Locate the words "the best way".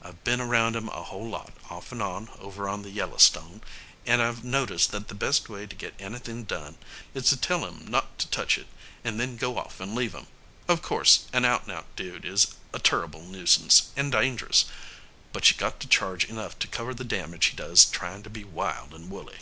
5.08-5.66